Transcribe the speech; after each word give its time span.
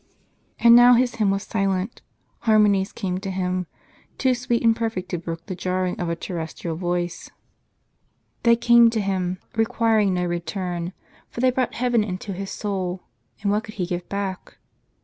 And 0.57 0.75
now 0.75 0.93
his 0.95 1.17
hymn 1.17 1.29
was 1.29 1.43
silent; 1.43 2.01
harmonies 2.39 2.91
came 2.91 3.19
to 3.19 3.29
him, 3.29 3.67
too 4.17 4.33
sweet 4.33 4.63
and 4.63 4.75
perfect 4.75 5.09
to 5.09 5.19
brook 5.19 5.45
the 5.45 5.53
jarring 5.53 5.99
of 5.99 6.09
a 6.09 6.15
terrestrial 6.15 6.75
voice; 6.75 7.29
they 8.41 8.55
came 8.55 8.89
to 8.89 8.99
him, 8.99 9.37
requiring 9.55 10.15
no 10.15 10.25
return; 10.25 10.93
for 11.29 11.39
they 11.41 11.51
brought 11.51 11.75
heaven 11.75 12.03
into 12.03 12.33
his 12.33 12.49
soul; 12.49 13.03
and 13.43 13.51
what 13.51 13.63
could 13.63 13.75
he 13.75 13.85
give 13.85 14.09
back 14.09 14.57